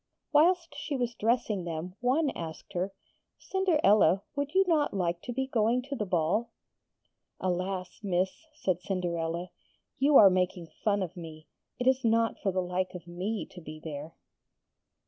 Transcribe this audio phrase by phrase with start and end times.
[0.33, 2.91] Whilst she was dressing them one asked her:
[3.37, 6.49] 'Cinderella, would you not like to be going to the ball?'
[7.39, 7.99] 'Alas!
[8.01, 9.51] miss,' said Cinderella,
[9.99, 11.45] 'you are making fun of me.
[11.77, 14.15] It is not for the like of me to be there.'